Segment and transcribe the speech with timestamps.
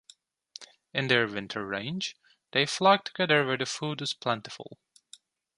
[0.95, 2.17] In their winter range,
[2.53, 4.79] they flock together where food is plentiful.